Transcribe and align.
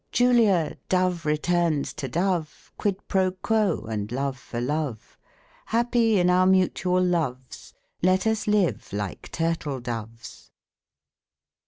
Julia, 0.11 0.77
dove 0.89 1.27
returns 1.27 1.93
to 1.93 2.07
dove, 2.07 2.71
Quid 2.75 3.07
pro 3.07 3.29
quo, 3.33 3.81
and 3.85 4.11
love 4.11 4.35
for 4.35 4.59
love; 4.59 5.15
Happy 5.67 6.17
in 6.19 6.27
our 6.27 6.47
mutual 6.47 7.03
loves, 7.03 7.75
Let 8.01 8.25
us 8.25 8.47
live 8.47 8.91
like 8.93 9.31
turtle 9.31 9.79
doves 9.79 10.49